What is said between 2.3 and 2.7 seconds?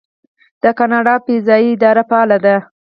ده.